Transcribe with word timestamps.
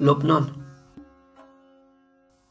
لبنان. 0.00 0.50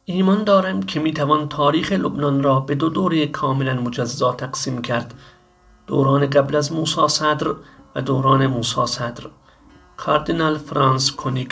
ایمان 0.05 0.43
دارم 0.43 0.83
که 0.83 0.99
می‌توان 0.99 1.49
تاریخ 1.49 1.91
لبنان 1.91 2.43
را 2.43 2.59
به 2.59 2.75
دو 2.75 2.89
دوره 2.89 3.27
کاملا 3.27 3.73
مجزا 3.73 4.31
تقسیم 4.31 4.81
کرد. 4.81 5.13
دوران 5.87 6.29
قبل 6.29 6.55
از 6.55 6.73
موسا 6.73 7.07
صدر 7.07 7.55
و 7.95 8.01
دوران 8.01 8.47
موسا 8.47 8.85
صدر. 8.85 9.23
کاردینال 9.97 10.57
فرانس 10.57 11.11
کونیگ 11.11 11.51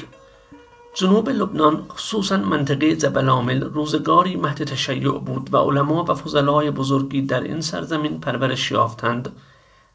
جنوب 0.94 1.30
لبنان 1.30 1.86
خصوصا 1.90 2.38
منطقه 2.38 2.96
زبلامل 2.96 3.64
روزگاری 3.64 4.36
مهد 4.36 4.64
تشیع 4.64 5.12
بود 5.12 5.54
و 5.54 5.58
علما 5.58 6.04
و 6.04 6.16
فضلای 6.16 6.72
بزرگی 6.72 7.22
در 7.22 7.44
این 7.44 7.62
سرزمین 7.62 8.20
پرورش 8.20 8.72
یافتند. 8.72 9.32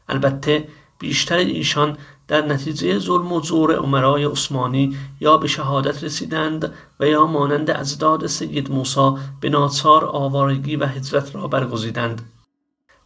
البته 0.09 0.67
بیشتر 0.99 1.37
ایشان 1.37 1.97
در 2.27 2.45
نتیجه 2.45 2.99
ظلم 2.99 3.31
و 3.31 3.41
زور 3.41 3.75
عمرای 3.75 4.25
عثمانی 4.25 4.97
یا 5.19 5.37
به 5.37 5.47
شهادت 5.47 6.03
رسیدند 6.03 6.73
و 6.99 7.07
یا 7.07 7.25
مانند 7.25 7.71
ازداد 7.71 8.27
سید 8.27 8.71
موسا 8.71 9.17
به 9.41 9.49
ناچار 9.49 10.05
آوارگی 10.05 10.75
و 10.75 10.85
هجرت 10.85 11.35
را 11.35 11.47
برگزیدند. 11.47 12.21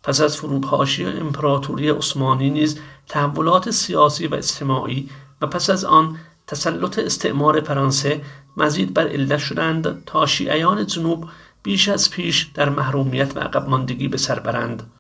پس 0.03 0.21
از 0.21 0.38
فروپاشی 0.38 1.05
امپراتوری 1.05 1.89
عثمانی 1.89 2.49
نیز 2.49 2.79
تحولات 3.07 3.71
سیاسی 3.71 4.27
و 4.27 4.35
اجتماعی 4.35 5.09
و 5.41 5.48
پس 5.48 5.70
از 5.70 5.85
آن 5.85 6.17
تسلط 6.48 6.99
استعمار 6.99 7.62
فرانسه 7.62 8.21
مزید 8.57 8.93
بر 8.93 9.07
علت 9.07 9.40
شدند 9.40 10.03
تا 10.05 10.26
شیعیان 10.26 10.85
جنوب 10.85 11.26
بیش 11.63 11.90
از 11.90 12.09
پیش 12.09 12.51
در 12.53 12.70
محرومیت 12.70 13.38
و 13.38 13.40
عقب 13.40 13.70
ماندگی 13.70 14.07
به 14.07 14.17
سر 14.17 14.40
برند. 14.40 14.91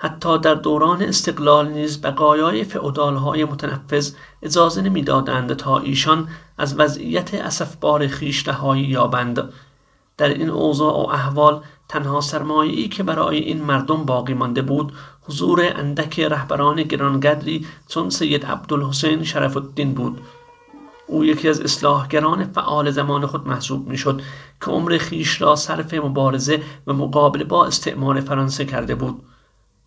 حتی 0.00 0.38
در 0.38 0.54
دوران 0.54 1.02
استقلال 1.02 1.68
نیز 1.68 2.02
بقایای 2.02 2.64
فئودالهای 2.64 3.44
متنفذ 3.44 4.12
اجازه 4.42 4.82
نمی‌دادند 4.82 5.54
تا 5.54 5.78
ایشان 5.78 6.28
از 6.58 6.80
وضعیت 6.80 7.34
اسفبار 7.34 8.06
خیش 8.06 8.48
رهایی 8.48 8.84
یابند. 8.84 9.52
در 10.16 10.28
این 10.28 10.50
اوضاع 10.50 10.92
و 10.92 11.08
احوال 11.10 11.60
تنها 11.88 12.20
سرمایه‌ای 12.20 12.88
که 12.88 13.02
برای 13.02 13.38
این 13.38 13.62
مردم 13.62 14.04
باقی 14.04 14.34
مانده 14.34 14.62
بود 14.62 14.92
حضور 15.28 15.72
اندک 15.76 16.20
رهبران 16.20 16.82
گرانقدری 16.82 17.66
چون 17.88 18.10
سید 18.10 18.46
عبدالحسین 18.46 19.24
شرف 19.24 19.56
الدین 19.56 19.94
بود. 19.94 20.20
او 21.06 21.24
یکی 21.24 21.48
از 21.48 21.60
اصلاحگران 21.60 22.44
فعال 22.44 22.90
زمان 22.90 23.26
خود 23.26 23.48
محسوب 23.48 23.88
می‌شد 23.88 24.22
که 24.64 24.70
عمر 24.70 24.98
خیش 24.98 25.42
را 25.42 25.56
صرف 25.56 25.94
مبارزه 25.94 26.62
و 26.86 26.92
مقابله 26.92 27.44
با 27.44 27.66
استعمار 27.66 28.20
فرانسه 28.20 28.64
کرده 28.64 28.94
بود. 28.94 29.22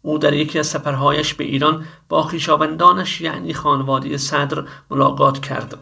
او 0.01 0.17
در 0.17 0.33
یکی 0.33 0.59
از 0.59 0.67
سفرهایش 0.67 1.33
به 1.33 1.43
ایران 1.43 1.85
با 2.09 2.23
خویشاوندانش 2.23 3.21
یعنی 3.21 3.53
خانواده 3.53 4.17
صدر 4.17 4.63
ملاقات 4.89 5.39
کرد. 5.39 5.77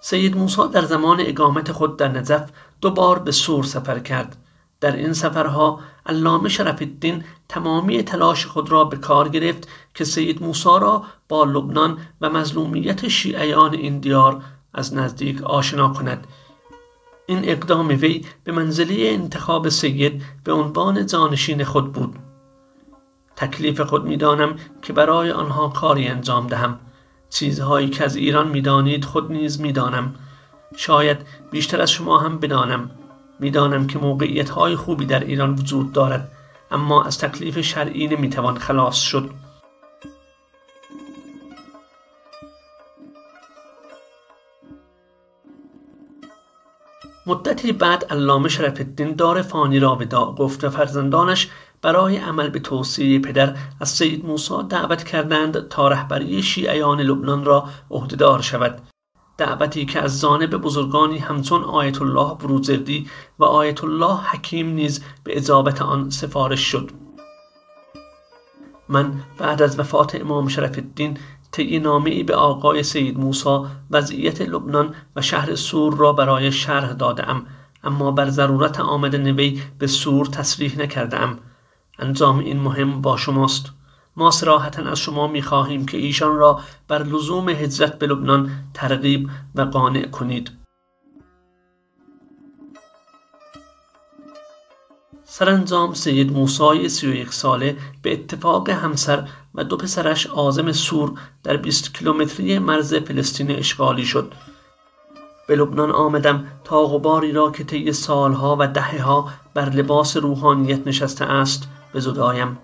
سید 0.00 0.36
موسی 0.36 0.62
در 0.72 0.84
زمان 0.84 1.20
اقامت 1.20 1.72
خود 1.72 1.96
در 1.96 2.08
نجف 2.08 2.50
دو 2.80 2.90
بار 2.90 3.18
به 3.18 3.32
سور 3.32 3.64
سفر 3.64 3.98
کرد. 3.98 4.36
در 4.80 4.96
این 4.96 5.12
سفرها 5.12 5.80
علامه 6.06 6.48
شرف 6.48 6.82
الدین 6.82 7.24
تمامی 7.48 8.02
تلاش 8.02 8.46
خود 8.46 8.72
را 8.72 8.84
به 8.84 8.96
کار 8.96 9.28
گرفت 9.28 9.68
که 9.94 10.04
سید 10.04 10.42
موسی 10.42 10.68
را 10.80 11.04
با 11.28 11.44
لبنان 11.44 11.98
و 12.20 12.30
مظلومیت 12.30 13.08
شیعیان 13.08 13.74
این 13.74 13.98
دیار 13.98 14.42
از 14.74 14.94
نزدیک 14.94 15.42
آشنا 15.42 15.92
کند. 15.92 16.26
این 17.26 17.40
اقدام 17.42 17.88
وی 17.88 18.24
به 18.44 18.52
منزله 18.52 18.94
انتخاب 18.98 19.68
سید 19.68 20.22
به 20.44 20.52
عنوان 20.52 21.06
جانشین 21.06 21.64
خود 21.64 21.92
بود. 21.92 22.16
تکلیف 23.36 23.80
خود 23.80 24.04
می‌دانم 24.04 24.56
که 24.82 24.92
برای 24.92 25.30
آنها 25.30 25.68
کاری 25.68 26.08
انجام 26.08 26.46
دهم. 26.46 26.78
چیزهایی 27.30 27.88
که 27.88 28.04
از 28.04 28.16
ایران 28.16 28.48
می‌دانید 28.48 29.04
خود 29.04 29.32
نیز 29.32 29.60
می‌دانم. 29.60 30.14
شاید 30.76 31.18
بیشتر 31.50 31.80
از 31.80 31.90
شما 31.90 32.18
هم 32.18 32.38
بدانم. 32.38 32.90
می‌دانم 33.40 33.86
که 33.86 33.98
موقعیت 33.98 34.50
های 34.50 34.76
خوبی 34.76 35.06
در 35.06 35.20
ایران 35.24 35.54
وجود 35.54 35.92
دارد 35.92 36.32
اما 36.70 37.04
از 37.04 37.18
تکلیف 37.18 37.60
شرعی 37.60 38.06
نمی‌توان 38.06 38.58
خلاص 38.58 38.96
شد. 38.96 39.30
مدتی 47.26 47.72
بعد 47.72 48.04
علامه 48.10 48.48
شرف 48.48 48.80
الدین 48.80 49.14
دار 49.14 49.42
فانی 49.42 49.78
را 49.78 49.96
وداع 49.96 50.34
گفت 50.34 50.64
و 50.64 50.70
فرزندانش 50.70 51.48
برای 51.82 52.16
عمل 52.16 52.48
به 52.48 52.58
توصیه 52.58 53.18
پدر 53.18 53.56
از 53.80 53.88
سید 53.88 54.26
موسی 54.26 54.54
دعوت 54.68 55.04
کردند 55.04 55.68
تا 55.68 55.88
رهبری 55.88 56.42
شیعیان 56.42 57.00
لبنان 57.00 57.44
را 57.44 57.68
عهدهدار 57.90 58.42
شود. 58.42 58.80
دعوتی 59.38 59.86
که 59.86 60.00
از 60.00 60.20
جانب 60.20 60.56
بزرگانی 60.56 61.18
همچون 61.18 61.64
آیت 61.64 62.02
الله 62.02 62.34
بروزردی 62.34 63.08
و 63.38 63.44
آیت 63.44 63.84
الله 63.84 64.16
حکیم 64.16 64.68
نیز 64.68 65.04
به 65.24 65.36
اجابت 65.36 65.82
آن 65.82 66.10
سفارش 66.10 66.60
شد. 66.60 66.90
من 68.88 69.12
بعد 69.38 69.62
از 69.62 69.78
وفات 69.78 70.14
امام 70.14 70.48
شرف 70.48 70.78
الدین 70.78 71.18
طی 71.54 71.78
نامه 71.78 72.22
به 72.22 72.34
آقای 72.34 72.82
سید 72.82 73.18
موسا 73.18 73.66
وضعیت 73.90 74.40
لبنان 74.40 74.94
و 75.16 75.22
شهر 75.22 75.54
سور 75.54 75.96
را 75.96 76.12
برای 76.12 76.52
شرح 76.52 76.92
دادم 76.92 77.46
اما 77.84 78.10
بر 78.10 78.30
ضرورت 78.30 78.80
آمدن 78.80 79.30
وی 79.30 79.62
به 79.78 79.86
سور 79.86 80.26
تصریح 80.26 80.78
نکردم 80.78 81.38
انجام 81.98 82.38
این 82.38 82.60
مهم 82.60 83.00
با 83.00 83.16
شماست. 83.16 83.70
ما 84.16 84.30
سراحتا 84.30 84.82
از 84.82 84.98
شما 84.98 85.26
می 85.26 85.42
خواهیم 85.42 85.86
که 85.86 85.96
ایشان 85.96 86.36
را 86.36 86.60
بر 86.88 87.02
لزوم 87.02 87.48
هجرت 87.48 87.98
به 87.98 88.06
لبنان 88.06 88.50
ترغیب 88.74 89.30
و 89.54 89.62
قانع 89.62 90.06
کنید. 90.06 90.50
سرانجام 95.24 95.94
سید 95.94 96.32
موسای 96.32 96.88
سی 96.88 97.06
و 97.06 97.14
یک 97.14 97.32
ساله 97.32 97.76
به 98.02 98.12
اتفاق 98.12 98.70
همسر 98.70 99.28
و 99.54 99.64
دو 99.64 99.76
پسرش 99.76 100.26
آزم 100.26 100.72
سور 100.72 101.12
در 101.42 101.56
20 101.56 101.94
کیلومتری 101.94 102.58
مرز 102.58 102.94
فلسطین 102.94 103.50
اشغالی 103.50 104.04
شد. 104.04 104.32
به 105.48 105.56
لبنان 105.56 105.90
آمدم 105.90 106.46
تا 106.64 106.86
غباری 106.86 107.32
را 107.32 107.50
که 107.50 107.64
طی 107.64 107.92
سالها 107.92 108.56
و 108.60 108.68
دهها 108.68 109.28
بر 109.54 109.70
لباس 109.70 110.16
روحانیت 110.16 110.86
نشسته 110.86 111.24
است 111.24 111.68
به 111.92 112.00
زدایم 112.00 112.58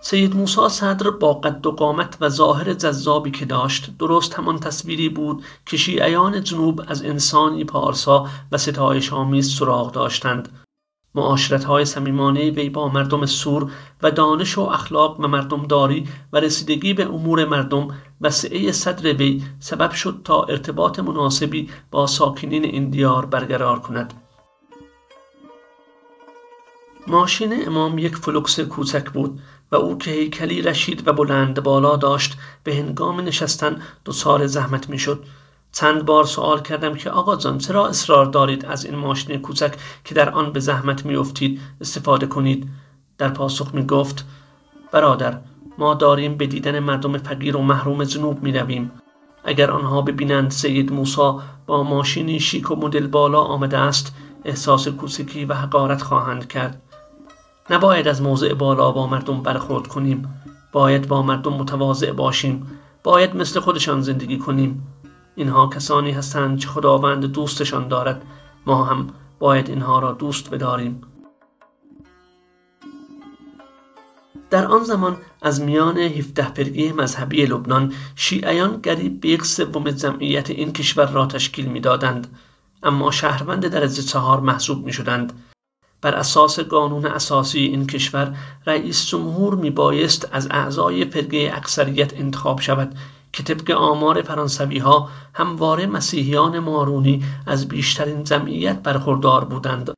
سید 0.00 0.36
موسی 0.36 0.68
صدر 0.68 1.10
با 1.10 1.34
قد 1.34 1.66
و 1.66 1.72
قامت 1.72 2.16
و 2.20 2.28
ظاهر 2.28 2.74
جذابی 2.74 3.30
که 3.30 3.44
داشت 3.44 3.90
درست 3.98 4.34
همان 4.34 4.58
تصویری 4.58 5.08
بود 5.08 5.44
که 5.66 5.76
شیعیان 5.76 6.42
جنوب 6.42 6.82
از 6.88 7.02
انسانی 7.02 7.64
پارسا 7.64 8.26
و 8.52 8.58
ستایش 8.58 9.12
آمیز 9.12 9.58
سراغ 9.58 9.92
داشتند. 9.92 10.48
معاشرت 11.14 11.64
های 11.64 11.84
سمیمانه 11.84 12.50
وی 12.50 12.70
با 12.70 12.88
مردم 12.88 13.26
سور 13.26 13.72
و 14.02 14.10
دانش 14.10 14.58
و 14.58 14.60
اخلاق 14.60 15.20
و 15.20 15.28
مردمداری 15.28 16.08
و 16.32 16.40
رسیدگی 16.40 16.94
به 16.94 17.04
امور 17.04 17.44
مردم 17.44 17.88
و 18.20 18.30
سعه 18.30 18.72
صدر 18.72 19.12
وی 19.12 19.42
سبب 19.60 19.90
شد 19.90 20.20
تا 20.24 20.42
ارتباط 20.42 20.98
مناسبی 20.98 21.70
با 21.90 22.06
ساکنین 22.06 22.64
این 22.64 22.90
دیار 22.90 23.26
برقرار 23.26 23.78
کند. 23.80 24.14
ماشین 27.06 27.66
امام 27.66 27.98
یک 27.98 28.16
فولکس 28.16 28.60
کوچک 28.60 29.10
بود 29.10 29.40
و 29.72 29.76
او 29.76 29.98
که 29.98 30.10
هیکلی 30.10 30.62
رشید 30.62 31.08
و 31.08 31.12
بلند 31.12 31.62
بالا 31.62 31.96
داشت 31.96 32.38
به 32.64 32.74
هنگام 32.74 33.20
نشستن 33.20 33.82
دچار 34.04 34.46
زحمت 34.46 34.90
می‌شد. 34.90 35.24
چند 35.72 36.04
بار 36.04 36.24
سوال 36.24 36.60
کردم 36.60 36.94
که 36.94 37.10
آقا 37.10 37.36
جان 37.36 37.58
چرا 37.58 37.88
اصرار 37.88 38.26
دارید 38.26 38.64
از 38.64 38.84
این 38.84 38.94
ماشین 38.94 39.42
کوچک 39.42 39.74
که 40.04 40.14
در 40.14 40.30
آن 40.30 40.52
به 40.52 40.60
زحمت 40.60 41.06
میافتید 41.06 41.60
استفاده 41.80 42.26
کنید؟ 42.26 42.68
در 43.18 43.28
پاسخ 43.28 43.74
می 43.74 43.86
گفت 43.86 44.26
برادر 44.92 45.38
ما 45.78 45.94
داریم 45.94 46.36
به 46.36 46.46
دیدن 46.46 46.78
مردم 46.78 47.18
فقیر 47.18 47.56
و 47.56 47.62
محروم 47.62 48.04
جنوب 48.04 48.42
می 48.42 48.52
رویم. 48.52 48.90
اگر 49.44 49.70
آنها 49.70 50.02
ببینند 50.02 50.50
سید 50.50 50.92
موسا 50.92 51.42
با 51.66 51.82
ماشینی 51.82 52.40
شیک 52.40 52.70
و 52.70 52.76
مدل 52.76 53.06
بالا 53.06 53.40
آمده 53.40 53.78
است 53.78 54.14
احساس 54.44 54.88
کوچکی 54.88 55.44
و 55.44 55.54
حقارت 55.54 56.02
خواهند 56.02 56.48
کرد. 56.48 56.82
نباید 57.70 58.08
از 58.08 58.22
موضع 58.22 58.54
بالا 58.54 58.92
با 58.92 59.06
مردم 59.06 59.42
برخورد 59.42 59.86
کنیم. 59.86 60.42
باید 60.72 61.08
با 61.08 61.22
مردم 61.22 61.52
متواضع 61.52 62.12
باشیم. 62.12 62.66
باید 63.02 63.36
مثل 63.36 63.60
خودشان 63.60 64.00
زندگی 64.00 64.38
کنیم. 64.38 64.86
اینها 65.38 65.66
کسانی 65.66 66.10
هستند 66.10 66.60
که 66.60 66.68
خداوند 66.68 67.24
دوستشان 67.24 67.88
دارد. 67.88 68.22
ما 68.66 68.84
هم 68.84 69.10
باید 69.38 69.68
اینها 69.68 69.98
را 69.98 70.12
دوست 70.12 70.50
بداریم. 70.50 71.00
در 74.50 74.66
آن 74.66 74.84
زمان 74.84 75.16
از 75.42 75.60
میان 75.60 75.98
17 75.98 76.42
فرقه 76.42 76.92
مذهبی 76.92 77.46
لبنان 77.46 77.92
شیعیان 78.16 78.76
قریب 78.82 79.20
به 79.20 79.28
یک 79.28 79.44
سوم 79.44 79.90
جمعیت 79.90 80.50
این 80.50 80.72
کشور 80.72 81.06
را 81.06 81.26
تشکیل 81.26 81.66
می‌دادند. 81.66 82.38
اما 82.82 83.10
شهروند 83.10 83.66
درجه 83.66 84.02
چهار 84.02 84.40
محسوب 84.40 84.86
می 84.86 84.92
شدند 84.92 85.32
بر 86.00 86.14
اساس 86.14 86.60
قانون 86.60 87.06
اساسی 87.06 87.58
این 87.58 87.86
کشور 87.86 88.36
رئیس 88.66 89.06
جمهور 89.06 89.54
می 89.54 89.70
بایست 89.70 90.28
از 90.32 90.48
اعضای 90.50 91.04
فرقه 91.04 91.52
اکثریت 91.54 92.14
انتخاب 92.14 92.60
شود. 92.60 92.94
که 93.32 93.42
طبق 93.42 93.70
آمار 93.70 94.22
فرانسوی 94.22 94.78
ها 94.78 95.08
همواره 95.34 95.86
مسیحیان 95.86 96.58
مارونی 96.58 97.24
از 97.46 97.68
بیشترین 97.68 98.24
جمعیت 98.24 98.82
برخوردار 98.82 99.44
بودند. 99.44 99.94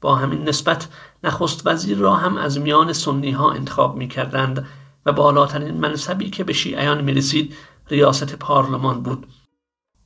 با 0.00 0.14
همین 0.16 0.48
نسبت 0.48 0.88
نخست 1.24 1.66
وزیر 1.66 1.98
را 1.98 2.14
هم 2.14 2.36
از 2.36 2.60
میان 2.60 2.92
سنی 2.92 3.30
ها 3.30 3.52
انتخاب 3.52 3.96
می 3.96 4.08
کردند 4.08 4.66
و 5.06 5.12
بالاترین 5.12 5.74
منصبی 5.74 6.30
که 6.30 6.44
به 6.44 6.52
شیعیان 6.52 7.04
می 7.04 7.14
رسید 7.14 7.54
ریاست 7.90 8.36
پارلمان 8.36 9.02
بود. 9.02 9.26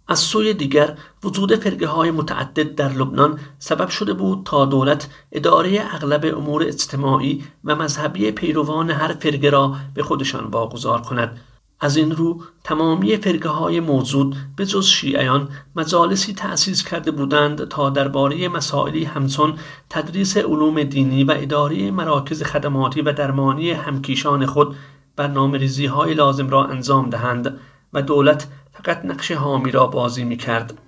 از 0.09 0.19
سوی 0.19 0.55
دیگر 0.55 0.99
وجود 1.25 1.57
فرقه 1.57 1.87
های 1.87 2.11
متعدد 2.11 2.75
در 2.75 2.89
لبنان 2.89 3.39
سبب 3.59 3.89
شده 3.89 4.13
بود 4.13 4.47
تا 4.47 4.65
دولت 4.65 5.09
اداره 5.33 5.83
اغلب 5.95 6.39
امور 6.39 6.63
اجتماعی 6.63 7.45
و 7.65 7.77
مذهبی 7.77 8.31
پیروان 8.31 8.91
هر 8.91 9.13
فرقه 9.13 9.51
را 9.51 9.77
به 9.95 10.03
خودشان 10.03 10.45
واگذار 10.45 11.03
کند. 11.03 11.41
از 11.81 11.97
این 11.97 12.11
رو 12.11 12.41
تمامی 12.65 13.17
فرقه 13.17 13.49
های 13.49 13.81
موجود 13.81 14.37
به 14.57 14.67
جز 14.67 14.87
شیعیان 14.87 15.49
مجالسی 15.77 16.33
تأسیس 16.33 16.85
کرده 16.85 17.11
بودند 17.11 17.69
تا 17.69 17.91
درباره 17.91 18.49
مسائلی 18.49 19.05
همچون 19.05 19.59
تدریس 19.91 20.37
علوم 20.37 20.83
دینی 20.83 21.25
و 21.25 21.35
اداره 21.37 21.91
مراکز 21.91 22.43
خدماتی 22.43 23.03
و 23.03 23.13
درمانی 23.13 23.71
همکیشان 23.71 24.47
خود 24.47 24.77
برنامه 25.17 25.59
ریزی 25.59 25.87
های 25.87 26.15
لازم 26.15 26.49
را 26.49 26.65
انجام 26.65 27.11
دهند 27.11 27.61
و 27.93 28.03
دولت 28.03 28.47
فقط 28.73 29.05
نقش 29.05 29.33
حامی 29.33 29.71
را 29.71 29.87
بازی 29.87 30.25
می 30.25 30.37
کرد. 30.37 30.86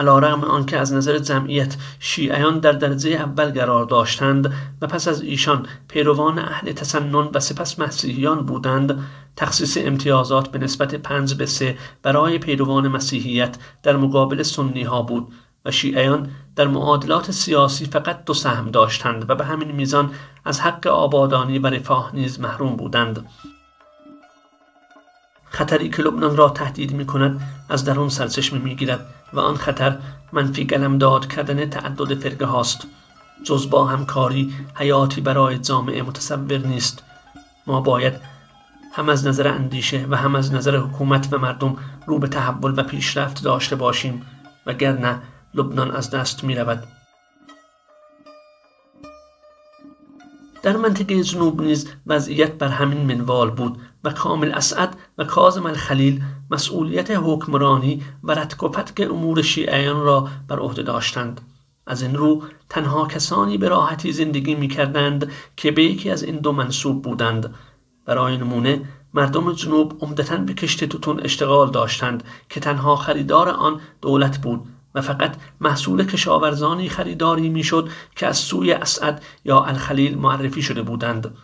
علا 0.00 0.18
رغم 0.18 0.44
آنکه 0.44 0.78
از 0.78 0.92
نظر 0.92 1.18
جمعیت 1.18 1.76
شیعیان 1.98 2.58
در 2.58 2.72
درجه 2.72 3.10
اول 3.10 3.50
قرار 3.50 3.84
داشتند 3.84 4.52
و 4.82 4.86
پس 4.86 5.08
از 5.08 5.22
ایشان 5.22 5.66
پیروان 5.88 6.38
اهل 6.38 6.72
تسنن 6.72 7.28
و 7.34 7.40
سپس 7.40 7.78
مسیحیان 7.78 8.46
بودند 8.46 9.04
تخصیص 9.36 9.78
امتیازات 9.80 10.48
به 10.48 10.58
نسبت 10.58 10.94
پنج 10.94 11.34
به 11.34 11.46
سه 11.46 11.78
برای 12.02 12.38
پیروان 12.38 12.88
مسیحیت 12.88 13.56
در 13.82 13.96
مقابل 13.96 14.42
سنی 14.42 14.82
ها 14.82 15.02
بود 15.02 15.28
و 15.64 15.70
شیعیان 15.70 16.30
در 16.56 16.66
معادلات 16.66 17.30
سیاسی 17.30 17.84
فقط 17.84 18.24
دو 18.24 18.34
سهم 18.34 18.70
داشتند 18.70 19.30
و 19.30 19.34
به 19.34 19.44
همین 19.44 19.70
میزان 19.70 20.10
از 20.44 20.60
حق 20.60 20.86
آبادانی 20.86 21.58
و 21.58 21.66
رفاه 21.66 22.10
نیز 22.14 22.40
محروم 22.40 22.76
بودند. 22.76 23.26
خطری 25.50 25.90
که 25.90 26.02
لبنان 26.02 26.36
را 26.36 26.48
تهدید 26.48 26.92
می 26.92 27.06
کند 27.06 27.40
از 27.68 27.84
درون 27.84 28.08
سرچشمه 28.08 28.58
می 28.58 28.76
گیرد 28.76 29.06
و 29.32 29.40
آن 29.40 29.56
خطر 29.56 29.98
منفی 30.32 30.64
داد 30.64 31.26
کردن 31.26 31.70
تعدد 31.70 32.14
فرقه 32.14 32.44
هاست. 32.44 32.86
جز 33.44 33.70
با 33.70 33.86
همکاری 33.86 34.54
حیاتی 34.74 35.20
برای 35.20 35.58
جامعه 35.58 36.02
متصور 36.02 36.58
نیست. 36.58 37.02
ما 37.66 37.80
باید 37.80 38.14
هم 38.92 39.08
از 39.08 39.26
نظر 39.26 39.48
اندیشه 39.48 40.06
و 40.10 40.16
هم 40.16 40.34
از 40.34 40.52
نظر 40.52 40.76
حکومت 40.76 41.28
و 41.32 41.38
مردم 41.38 41.76
رو 42.06 42.18
به 42.18 42.28
تحول 42.28 42.74
و 42.76 42.82
پیشرفت 42.82 43.44
داشته 43.44 43.76
باشیم 43.76 44.22
وگرنه 44.66 45.18
لبنان 45.54 45.90
از 45.90 46.10
دست 46.10 46.44
می 46.44 46.54
رود. 46.54 46.84
در 50.62 50.76
منطقه 50.76 51.22
جنوب 51.22 51.62
نیز 51.62 51.88
وضعیت 52.06 52.52
بر 52.52 52.68
همین 52.68 53.16
منوال 53.16 53.50
بود. 53.50 53.78
و 54.04 54.10
کامل 54.10 54.52
اسعد 54.52 54.96
و 55.18 55.24
کازم 55.24 55.66
الخلیل 55.66 56.22
مسئولیت 56.50 57.10
حکمرانی 57.10 58.02
و 58.22 58.32
رتک 58.32 58.62
و 58.62 58.70
امور 58.98 59.42
شیعیان 59.42 60.02
را 60.02 60.28
بر 60.48 60.58
عهده 60.58 60.82
داشتند. 60.82 61.40
از 61.86 62.02
این 62.02 62.14
رو 62.14 62.42
تنها 62.68 63.06
کسانی 63.06 63.58
به 63.58 63.68
راحتی 63.68 64.12
زندگی 64.12 64.54
می 64.54 64.68
کردند 64.68 65.32
که 65.56 65.70
به 65.70 65.84
یکی 65.84 66.10
از 66.10 66.22
این 66.22 66.36
دو 66.36 66.52
منصوب 66.52 67.02
بودند. 67.02 67.54
برای 68.06 68.36
نمونه 68.36 68.82
مردم 69.14 69.52
جنوب 69.52 69.98
عمدتا 70.00 70.36
به 70.36 70.54
کشت 70.54 70.84
توتون 70.84 71.20
اشتغال 71.20 71.70
داشتند 71.70 72.24
که 72.48 72.60
تنها 72.60 72.96
خریدار 72.96 73.48
آن 73.48 73.80
دولت 74.00 74.38
بود 74.38 74.68
و 74.94 75.00
فقط 75.00 75.36
محصول 75.60 76.04
کشاورزانی 76.06 76.88
خریداری 76.88 77.48
می‌شد 77.48 77.88
که 78.16 78.26
از 78.26 78.36
سوی 78.36 78.72
اسعد 78.72 79.22
یا 79.44 79.64
الخلیل 79.64 80.18
معرفی 80.18 80.62
شده 80.62 80.82
بودند. 80.82 81.34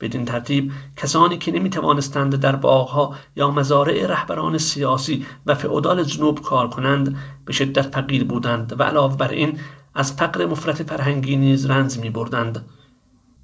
بدین 0.00 0.24
ترتیب 0.24 0.72
کسانی 0.96 1.38
که 1.38 1.52
نمی 1.52 1.70
توانستند 1.70 2.36
در 2.36 2.56
باغها 2.56 3.14
یا 3.36 3.50
مزارع 3.50 4.06
رهبران 4.06 4.58
سیاسی 4.58 5.26
و 5.46 5.54
فعودال 5.54 6.04
جنوب 6.04 6.42
کار 6.42 6.68
کنند 6.68 7.16
به 7.44 7.52
شدت 7.52 7.94
فقیر 7.94 8.24
بودند 8.24 8.80
و 8.80 8.82
علاوه 8.82 9.16
بر 9.16 9.28
این 9.28 9.58
از 9.94 10.12
فقر 10.12 10.46
مفرت 10.46 10.82
فرهنگی 10.82 11.36
نیز 11.36 11.66
رنج 11.66 11.98
می 11.98 12.10
بردند. 12.10 12.64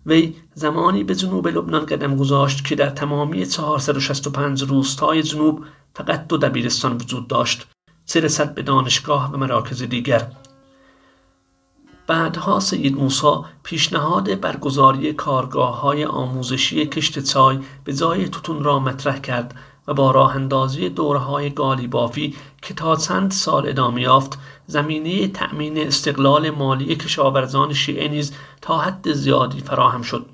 وی 0.06 0.35
زمانی 0.55 1.05
به 1.05 1.15
جنوب 1.15 1.49
لبنان 1.49 1.87
قدم 1.87 2.17
گذاشت 2.17 2.65
که 2.65 2.75
در 2.75 2.91
تمامی 2.91 3.47
465 3.47 4.62
روستای 4.62 5.23
جنوب 5.23 5.65
فقط 5.95 6.27
دو 6.27 6.37
دبیرستان 6.37 6.97
وجود 6.97 7.29
داشت 7.29 7.67
سه 8.05 8.45
به 8.45 8.62
دانشگاه 8.62 9.33
و 9.33 9.37
مراکز 9.37 9.83
دیگر 9.83 10.27
بعدها 12.06 12.61
سید 12.61 12.97
موسا 12.97 13.45
پیشنهاد 13.62 14.41
برگزاری 14.41 15.12
کارگاه 15.12 15.81
های 15.81 16.05
آموزشی 16.05 16.87
کشت 16.87 17.19
چای 17.19 17.59
به 17.85 17.95
جای 17.95 18.29
توتون 18.29 18.65
را 18.65 18.79
مطرح 18.79 19.19
کرد 19.19 19.55
و 19.89 19.95
با 19.95 20.11
راه 20.11 20.37
اندازی 20.37 20.89
دوره 20.89 21.19
های 21.19 21.51
گالی 21.51 21.87
بافی 21.87 22.35
که 22.62 22.75
تا 22.75 22.97
چند 22.97 23.31
سال 23.31 23.69
ادامه 23.69 24.03
یافت 24.03 24.39
زمینه 24.67 25.29
تأمین 25.29 25.79
استقلال 25.79 26.51
مالی 26.51 26.97
کشاورزان 26.97 27.73
شیعه 27.73 28.09
نیز 28.09 28.33
تا 28.61 28.79
حد 28.79 29.12
زیادی 29.12 29.61
فراهم 29.61 30.03
شد. 30.03 30.27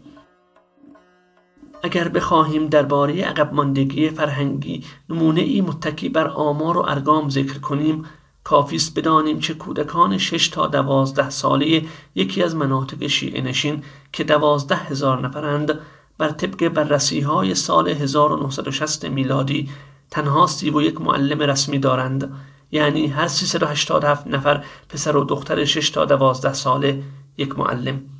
اگر 1.82 2.08
بخواهیم 2.08 2.66
درباره 2.66 3.22
عقب 3.22 3.54
ماندگی 3.54 4.10
فرهنگی 4.10 4.84
نمونه 5.10 5.40
ای 5.40 5.60
متکی 5.60 6.08
بر 6.08 6.28
آمار 6.28 6.78
و 6.78 6.80
ارگام 6.80 7.28
ذکر 7.28 7.58
کنیم 7.58 8.04
کافیست 8.44 8.98
بدانیم 8.98 9.40
که 9.40 9.54
کودکان 9.54 10.18
شش 10.18 10.48
تا 10.48 10.66
دوازده 10.66 11.30
ساله 11.30 11.84
یکی 12.14 12.42
از 12.42 12.56
مناطق 12.56 13.06
شیعه 13.06 13.40
نشین 13.40 13.82
که 14.12 14.24
دوازده 14.24 14.76
هزار 14.76 15.20
نفرند 15.20 15.78
بر 16.18 16.28
طبق 16.28 16.68
بررسی 16.68 17.20
های 17.20 17.54
سال 17.54 17.88
1960 17.88 19.04
میلادی 19.04 19.68
تنها 20.10 20.46
سی 20.46 20.70
و 20.70 20.82
یک 20.82 21.00
معلم 21.00 21.38
رسمی 21.42 21.78
دارند. 21.78 22.32
یعنی 22.72 23.06
هر 23.06 23.28
387 23.28 24.26
نفر 24.26 24.64
پسر 24.88 25.16
و 25.16 25.24
دختر 25.24 25.64
6 25.64 25.90
تا 25.90 26.04
12 26.04 26.52
ساله 26.52 27.02
یک 27.38 27.58
معلم. 27.58 28.19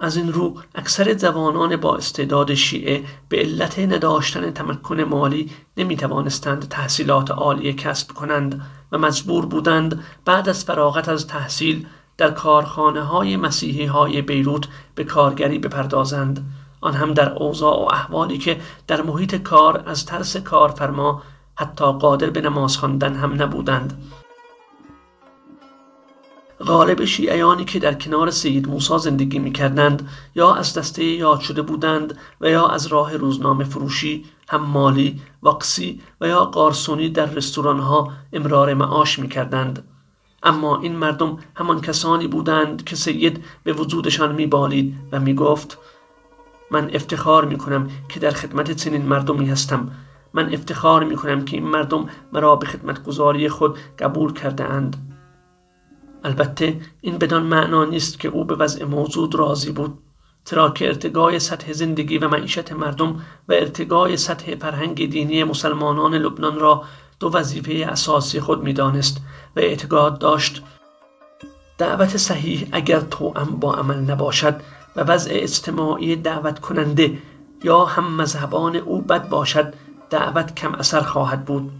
از 0.00 0.16
این 0.16 0.32
رو 0.32 0.54
اکثر 0.74 1.14
جوانان 1.14 1.76
با 1.76 1.96
استعداد 1.96 2.54
شیعه 2.54 3.04
به 3.28 3.38
علت 3.38 3.78
نداشتن 3.78 4.50
تمکن 4.50 5.00
مالی 5.00 5.50
نمی 5.76 5.96
توانستند 5.96 6.68
تحصیلات 6.68 7.30
عالیه 7.30 7.72
کسب 7.72 8.12
کنند 8.12 8.60
و 8.92 8.98
مجبور 8.98 9.46
بودند 9.46 10.04
بعد 10.24 10.48
از 10.48 10.64
فراغت 10.64 11.08
از 11.08 11.26
تحصیل 11.26 11.86
در 12.16 12.30
کارخانه 12.30 13.02
های 13.02 13.36
مسیحی 13.36 13.84
های 13.84 14.22
بیروت 14.22 14.68
به 14.94 15.04
کارگری 15.04 15.58
بپردازند. 15.58 16.44
آن 16.80 16.94
هم 16.94 17.14
در 17.14 17.32
اوضاع 17.32 17.78
و 17.78 17.88
احوالی 17.92 18.38
که 18.38 18.60
در 18.86 19.02
محیط 19.02 19.34
کار 19.34 19.82
از 19.86 20.06
ترس 20.06 20.36
کارفرما 20.36 21.22
حتی 21.54 21.92
قادر 21.92 22.30
به 22.30 22.40
نماز 22.40 22.76
خواندن 22.76 23.14
هم 23.14 23.42
نبودند. 23.42 24.02
غالب 26.66 27.04
شیعیانی 27.04 27.64
که 27.64 27.78
در 27.78 27.94
کنار 27.94 28.30
سید 28.30 28.68
موسی 28.68 28.98
زندگی 28.98 29.38
می 29.38 29.52
کردند 29.52 30.08
یا 30.34 30.54
از 30.54 30.74
دسته 30.74 31.04
یاد 31.04 31.40
شده 31.40 31.62
بودند 31.62 32.18
و 32.40 32.50
یا 32.50 32.66
از 32.66 32.86
راه 32.86 33.16
روزنامه 33.16 33.64
فروشی 33.64 34.24
مالی، 34.52 35.20
واقسی 35.42 36.00
و 36.20 36.28
یا 36.28 36.44
قارسونی 36.44 37.08
در 37.08 37.26
رستوران 37.26 37.78
ها 37.78 38.12
امرار 38.32 38.74
معاش 38.74 39.18
می 39.18 39.28
کردند. 39.28 39.84
اما 40.42 40.80
این 40.80 40.96
مردم 40.96 41.38
همان 41.54 41.80
کسانی 41.80 42.28
بودند 42.28 42.84
که 42.84 42.96
سید 42.96 43.44
به 43.64 43.72
وجودشان 43.72 44.34
می 44.34 44.46
بالید 44.46 44.94
و 45.12 45.20
می 45.20 45.34
گفت 45.34 45.78
من 46.70 46.90
افتخار 46.94 47.44
می 47.44 47.58
کنم 47.58 47.88
که 48.08 48.20
در 48.20 48.30
خدمت 48.30 48.70
چنین 48.70 49.02
مردمی 49.02 49.46
هستم 49.46 49.90
من 50.32 50.54
افتخار 50.54 51.04
می 51.04 51.16
کنم 51.16 51.44
که 51.44 51.56
این 51.56 51.66
مردم 51.66 52.06
مرا 52.32 52.56
به 52.56 52.66
خدمت 52.66 53.04
گذاری 53.04 53.48
خود 53.48 53.78
قبول 53.98 54.32
کرده 54.32 54.64
اند 54.64 55.15
البته 56.24 56.80
این 57.00 57.18
بدان 57.18 57.42
معنا 57.42 57.84
نیست 57.84 58.20
که 58.20 58.28
او 58.28 58.44
به 58.44 58.54
وضع 58.54 58.84
موجود 58.84 59.34
راضی 59.34 59.72
بود. 59.72 59.98
چرا 60.44 60.70
که 60.70 60.86
ارتقای 60.86 61.38
سطح 61.38 61.72
زندگی 61.72 62.18
و 62.18 62.28
معیشت 62.28 62.72
مردم 62.72 63.22
و 63.48 63.52
ارتقای 63.52 64.16
سطح 64.16 64.54
فرهنگ 64.54 65.10
دینی 65.10 65.44
مسلمانان 65.44 66.14
لبنان 66.14 66.58
را 66.58 66.84
دو 67.20 67.30
وظیفه 67.32 67.92
اساسی 67.92 68.40
خود 68.40 68.62
می‌دانست 68.62 69.20
و 69.56 69.60
اعتقاد 69.60 70.18
داشت 70.18 70.62
دعوت 71.78 72.16
صحیح 72.16 72.68
اگر 72.72 73.00
توأم 73.00 73.56
با 73.60 73.74
عمل 73.74 73.96
نباشد 73.96 74.60
و 74.96 75.00
وضع 75.00 75.30
اجتماعی 75.34 76.16
دعوت 76.16 76.58
کننده 76.58 77.18
یا 77.64 77.84
هم 77.84 78.16
مذهبان 78.16 78.76
او 78.76 79.00
بد 79.00 79.28
باشد 79.28 79.74
دعوت 80.10 80.54
کم 80.54 80.74
اثر 80.74 81.00
خواهد 81.00 81.44
بود. 81.44 81.70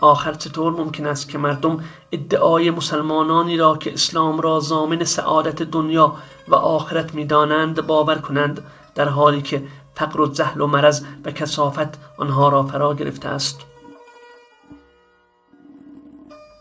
آخر 0.00 0.34
چطور 0.34 0.72
ممکن 0.72 1.06
است 1.06 1.28
که 1.28 1.38
مردم 1.38 1.84
ادعای 2.12 2.70
مسلمانانی 2.70 3.56
را 3.56 3.76
که 3.76 3.92
اسلام 3.92 4.40
را 4.40 4.60
زامن 4.60 5.04
سعادت 5.04 5.62
دنیا 5.62 6.16
و 6.48 6.54
آخرت 6.54 7.14
می‌دانند 7.14 7.86
باور 7.86 8.18
کنند 8.18 8.62
در 8.94 9.08
حالی 9.08 9.42
که 9.42 9.62
فقر 9.94 10.20
و 10.20 10.34
زهل 10.34 10.60
و 10.60 10.66
مرض 10.66 11.04
و 11.24 11.30
کسافت 11.30 11.98
آنها 12.18 12.48
را 12.48 12.62
فرا 12.62 12.94
گرفته 12.94 13.28
است. 13.28 13.60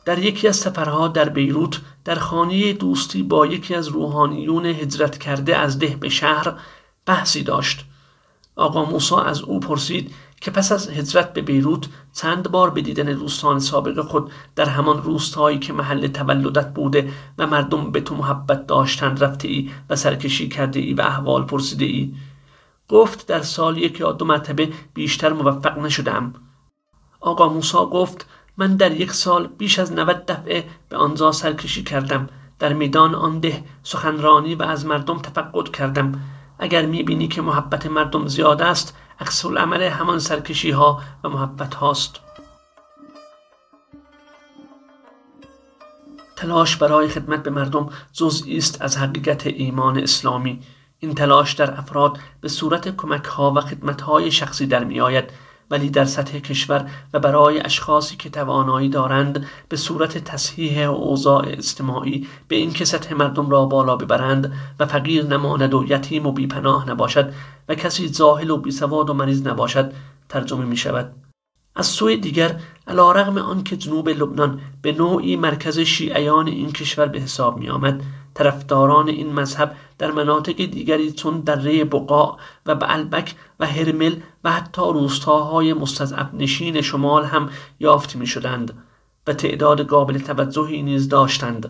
در 0.06 0.20
یکی 0.20 0.48
از 0.48 0.56
سفرها 0.56 1.08
در 1.08 1.30
بیروت 1.30 1.82
در 2.06 2.16
خانه 2.16 2.74
دوستی 2.74 3.24
با 3.24 3.46
یکی 3.46 3.76
از 3.76 3.88
روحانیون 3.88 4.66
هجرت 4.66 5.18
کرده 5.18 5.58
از 5.58 5.80
ده 5.80 5.96
به 6.00 6.10
شهر 6.10 6.54
بحثی 7.06 7.44
داشت. 7.44 7.86
آقا 8.56 8.86
موسا 8.86 9.22
از 9.22 9.42
او 9.42 9.60
پرسید 9.60 10.14
که 10.42 10.52
پس 10.52 10.72
از 10.72 10.90
هجرت 10.90 11.34
به 11.34 11.42
بیروت 11.42 11.88
چند 12.14 12.52
بار 12.52 12.70
به 12.70 12.82
دیدن 12.82 13.06
دوستان 13.06 13.60
سابق 13.60 14.02
خود 14.02 14.32
در 14.56 14.66
همان 14.66 15.04
روستایی 15.04 15.60
که 15.60 15.74
محل 15.74 16.08
تولدت 16.08 16.74
بوده 16.74 17.14
و 17.38 17.48
مردم 17.48 17.92
به 17.92 18.02
تو 18.02 18.16
محبت 18.16 18.68
داشتند 18.68 19.24
رفته 19.24 19.48
ای 19.48 19.70
و 19.90 19.96
سرکشی 19.96 20.50
کرده 20.50 20.80
ای 20.80 20.94
و 20.94 21.02
احوال 21.02 21.44
پرسیده 21.44 21.86
ای؟ 21.86 22.14
گفت 22.90 23.28
در 23.28 23.42
سال 23.42 23.78
یک 23.78 24.00
یا 24.00 24.12
دو 24.12 24.26
مرتبه 24.26 24.70
بیشتر 24.94 25.34
موفق 25.34 25.78
نشدم. 25.78 26.34
آقا 27.20 27.50
موسا 27.50 27.86
گفت 27.86 28.28
من 28.58 28.76
در 28.76 28.92
یک 29.02 29.12
سال 29.12 29.48
بیش 29.48 29.80
از 29.80 29.92
90 29.92 30.26
دفعه 30.26 30.66
به 30.90 30.98
آنجا 30.98 31.32
سرکشی 31.32 31.84
کردم. 31.84 32.30
در 32.60 32.74
میدان 32.74 33.16
آن 33.16 33.40
ده 33.40 33.64
سخنرانی 33.84 34.56
و 34.56 34.64
از 34.64 34.86
مردم 34.86 35.20
تفقد 35.20 35.72
کردم. 35.72 36.22
اگر 36.60 36.86
می‌بینی 36.86 37.28
که 37.28 37.42
محبت 37.42 37.86
مردم 37.86 38.28
زیاد 38.28 38.62
است 38.62 38.96
عکس 39.20 39.46
العمل 39.46 39.82
همان 39.82 40.20
سرکشی 40.20 40.72
ها 40.72 41.02
و 41.24 41.30
محبت 41.30 41.76
هاست. 41.76 42.20
تلاش 46.36 46.76
برای 46.78 47.08
خدمت 47.08 47.44
به 47.44 47.50
مردم 47.50 47.90
جزئی 48.14 48.58
است 48.58 48.82
از 48.82 48.98
حقیقت 48.98 49.48
ایمان 49.48 49.98
اسلامی. 49.98 50.60
این 51.00 51.16
تلاش 51.16 51.54
در 51.54 51.80
افراد 51.80 52.18
به 52.42 52.50
صورت 52.50 52.96
کمک 52.96 53.26
ها 53.26 53.54
و 53.56 53.62
خدمت 53.62 54.02
های 54.02 54.32
شخصی 54.32 54.66
در 54.66 54.84
می 54.84 55.02
آید 55.02 55.32
ولی 55.72 55.90
در 55.90 56.06
سطح 56.06 56.40
کشور 56.40 56.90
و 57.14 57.20
برای 57.20 57.60
اشخاصی 57.60 58.16
که 58.16 58.30
توانایی 58.30 58.90
دارند 58.90 59.46
به 59.70 59.78
صورت 59.78 60.18
تصحیح 60.18 60.90
اوضاع 60.90 61.46
اجتماعی 61.48 62.28
به 62.48 62.56
اینکه 62.56 62.86
سطح 62.86 63.14
مردم 63.14 63.50
را 63.50 63.66
بالا 63.66 63.96
ببرند 63.96 64.54
و 64.80 64.86
فقیر 64.86 65.26
نماند 65.26 65.74
و 65.74 65.86
یتیم 65.88 66.26
و 66.26 66.32
بیپناه 66.32 66.90
نباشد 66.90 67.34
و 67.70 67.76
کسی 67.76 68.08
زاهل 68.08 68.50
و 68.50 68.58
بیسواد 68.58 69.10
و 69.10 69.14
مریض 69.14 69.48
نباشد 69.48 69.94
ترجمه 70.30 70.66
می 70.66 70.78
شود 70.78 71.14
از 71.76 71.88
سوی 71.88 72.18
دیگر 72.18 72.60
علا 72.88 73.12
رغم 73.12 73.38
آنکه 73.38 73.78
جنوب 73.78 74.10
لبنان 74.10 74.62
به 74.82 74.92
نوعی 74.92 75.36
مرکز 75.36 75.80
شیعیان 75.80 76.48
این 76.48 76.72
کشور 76.72 77.06
به 77.06 77.20
حساب 77.20 77.58
می 77.58 77.70
آمد 77.70 78.02
طرفداران 78.34 79.10
این 79.10 79.34
مذهب 79.34 79.76
در 79.98 80.12
مناطق 80.12 80.66
دیگری 80.66 81.12
چون 81.12 81.40
دره 81.40 81.84
بقاع 81.84 82.38
و 82.66 82.76
بعلبک 82.76 83.36
و 83.60 83.66
هرمل 83.66 84.16
و 84.44 84.52
حتی 84.52 84.82
روستاهای 84.82 85.74
مستضعف 85.74 86.34
نشین 86.34 86.82
شمال 86.82 87.26
هم 87.26 87.50
یافت 87.80 88.16
می 88.16 88.28
شدند 88.28 88.74
و 89.28 89.34
تعداد 89.34 89.82
قابل 89.82 90.18
توجهی 90.18 90.84
نیز 90.84 91.10
داشتند 91.10 91.70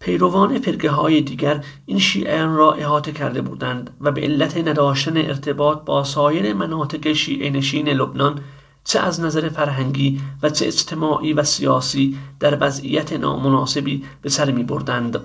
پیروان 0.00 0.58
فرقه 0.58 0.90
های 0.90 1.20
دیگر 1.20 1.64
این 1.86 1.98
شیعیان 1.98 2.56
را 2.56 2.72
احاطه 2.72 3.12
کرده 3.12 3.42
بودند 3.42 3.96
و 4.00 4.12
به 4.12 4.20
علت 4.20 4.56
نداشتن 4.56 5.16
ارتباط 5.16 5.84
با 5.84 6.04
سایر 6.04 6.54
مناطق 6.54 7.12
شیعه 7.12 7.50
نشین 7.50 7.88
لبنان 7.88 8.40
چه 8.84 9.00
از 9.00 9.20
نظر 9.20 9.48
فرهنگی 9.48 10.20
و 10.42 10.50
چه 10.50 10.66
اجتماعی 10.66 11.32
و 11.32 11.42
سیاسی 11.42 12.18
در 12.40 12.58
وضعیت 12.60 13.12
نامناسبی 13.12 14.04
به 14.22 14.28
سر 14.28 14.50
می 14.50 14.62
بردند. 14.62 15.20